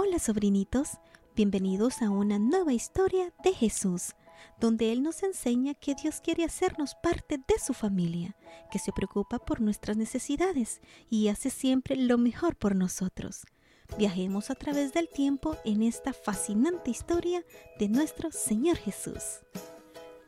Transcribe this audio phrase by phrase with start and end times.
[0.00, 0.90] Hola sobrinitos,
[1.34, 4.14] bienvenidos a una nueva historia de Jesús,
[4.60, 8.36] donde Él nos enseña que Dios quiere hacernos parte de su familia,
[8.70, 10.80] que se preocupa por nuestras necesidades
[11.10, 13.44] y hace siempre lo mejor por nosotros.
[13.98, 17.44] Viajemos a través del tiempo en esta fascinante historia
[17.80, 19.40] de nuestro Señor Jesús.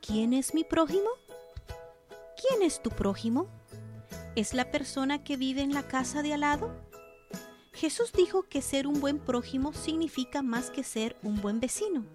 [0.05, 1.07] ¿Quién es mi prójimo?
[2.35, 3.47] ¿Quién es tu prójimo?
[4.35, 6.90] ¿Es la persona que vive en la casa de al lado?
[7.81, 12.05] Jesús dijo que ser un buen prójimo significa más que ser un buen vecino.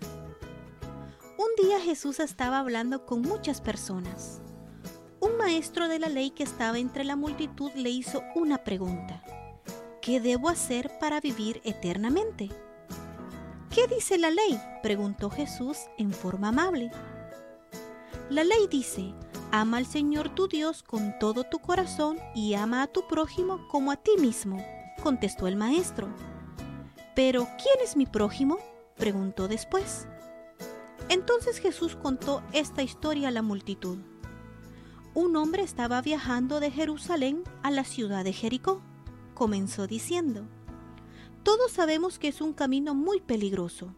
[1.36, 4.40] Un día Jesús estaba hablando con muchas personas.
[5.18, 9.24] Un maestro de la ley que estaba entre la multitud le hizo una pregunta.
[10.00, 12.48] ¿Qué debo hacer para vivir eternamente?
[13.68, 14.60] ¿Qué dice la ley?
[14.84, 16.92] preguntó Jesús en forma amable.
[18.30, 19.14] La ley dice,
[19.51, 23.90] ama al Señor tu Dios con todo tu corazón y ama a tu prójimo como
[23.90, 24.64] a ti mismo
[25.06, 26.09] contestó el maestro.
[27.15, 28.59] Pero, ¿quién es mi prójimo?
[28.96, 30.09] preguntó después.
[31.09, 33.98] Entonces Jesús contó esta historia a la multitud.
[35.15, 38.82] Un hombre estaba viajando de Jerusalén a la ciudad de Jericó.
[39.35, 40.48] Comenzó diciendo,
[41.45, 43.95] Todos sabemos que es un camino muy peligroso.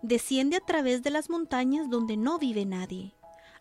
[0.00, 3.14] Desciende a través de las montañas donde no vive nadie.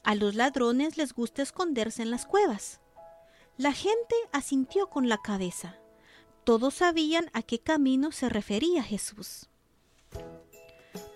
[0.05, 2.79] A los ladrones les gusta esconderse en las cuevas.
[3.57, 5.80] La gente asintió con la cabeza.
[6.43, 9.47] Todos sabían a qué camino se refería Jesús.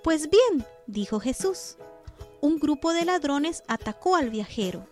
[0.04, 1.78] Pues bien, dijo Jesús,
[2.42, 4.88] un grupo de ladrones atacó al viajero.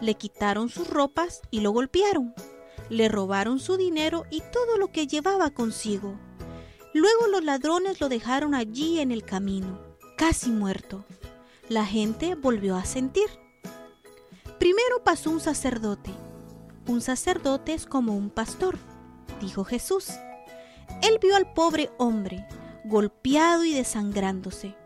[0.00, 2.34] Le quitaron sus ropas y lo golpearon.
[2.88, 6.18] Le robaron su dinero y todo lo que llevaba consigo.
[6.94, 9.80] Luego los ladrones lo dejaron allí en el camino,
[10.16, 11.04] casi muerto.
[11.68, 13.28] La gente volvió a sentir.
[14.58, 16.12] Primero pasó un sacerdote
[16.88, 18.78] un sacerdote es como un pastor,
[19.38, 20.10] dijo Jesús.
[21.02, 22.46] Él vio al pobre hombre,
[22.84, 24.76] golpeado y desangrándose,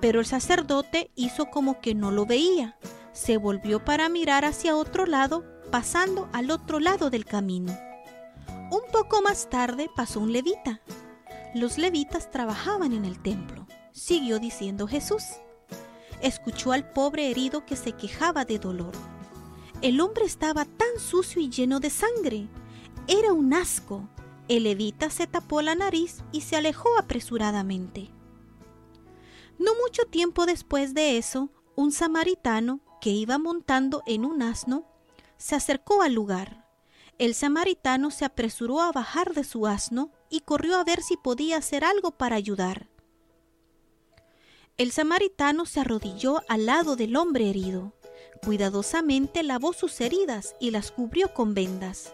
[0.00, 2.78] pero el sacerdote hizo como que no lo veía.
[3.12, 7.76] Se volvió para mirar hacia otro lado, pasando al otro lado del camino.
[8.70, 10.80] Un poco más tarde pasó un levita.
[11.54, 15.24] Los levitas trabajaban en el templo, siguió diciendo Jesús.
[16.22, 18.92] Escuchó al pobre herido que se quejaba de dolor
[19.80, 22.48] el hombre estaba tan sucio y lleno de sangre.
[23.10, 24.06] Era un asco.
[24.48, 28.10] El levita se tapó la nariz y se alejó apresuradamente.
[29.58, 34.84] No mucho tiempo después de eso, un samaritano que iba montando en un asno
[35.38, 36.66] se acercó al lugar.
[37.16, 41.56] El samaritano se apresuró a bajar de su asno y corrió a ver si podía
[41.56, 42.90] hacer algo para ayudar.
[44.76, 47.94] El samaritano se arrodilló al lado del hombre herido.
[48.44, 52.12] Cuidadosamente lavó sus heridas y las cubrió con vendas.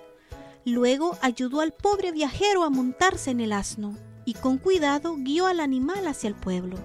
[0.64, 5.60] Luego ayudó al pobre viajero a montarse en el asno y con cuidado guió al
[5.60, 6.76] animal hacia el pueblo.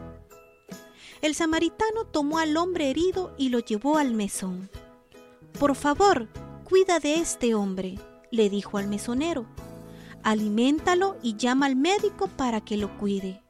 [1.22, 4.70] El samaritano tomó al hombre herido y lo llevó al mesón.
[5.60, 6.28] Por favor,
[6.64, 7.98] cuida de este hombre,
[8.32, 9.46] le dijo al mesonero.
[10.24, 13.42] Aliméntalo y llama al médico para que lo cuide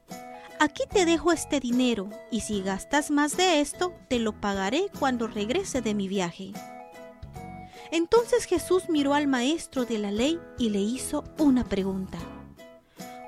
[0.60, 5.26] aquí te dejo este dinero y si gastas más de esto, te lo pagaré cuando
[5.26, 6.52] regrese de mi viaje.
[7.92, 12.18] Entonces Jesús miró al maestro de la ley y le hizo una pregunta.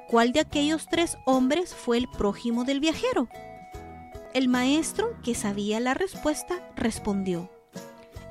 [0.09, 3.29] ¿Cuál de aquellos tres hombres fue el prójimo del viajero?
[4.35, 7.51] El maestro, que sabía la respuesta, respondió,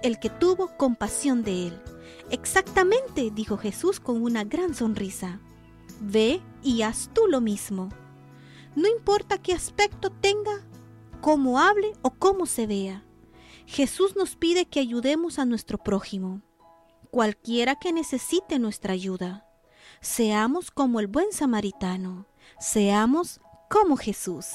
[0.03, 1.81] el que tuvo compasión de él.
[2.29, 5.39] Exactamente, dijo Jesús con una gran sonrisa.
[5.99, 7.89] Ve y haz tú lo mismo.
[8.75, 10.65] No importa qué aspecto tenga,
[11.19, 13.03] cómo hable o cómo se vea.
[13.65, 16.41] Jesús nos pide que ayudemos a nuestro prójimo,
[17.09, 19.45] cualquiera que necesite nuestra ayuda.
[20.01, 22.25] Seamos como el buen samaritano,
[22.59, 23.39] seamos
[23.69, 24.45] como Jesús.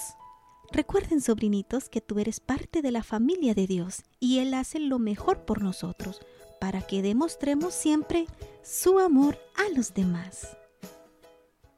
[0.72, 4.98] Recuerden, sobrinitos, que tú eres parte de la familia de Dios y Él hace lo
[4.98, 6.20] mejor por nosotros
[6.60, 8.26] para que demostremos siempre
[8.62, 10.56] su amor a los demás.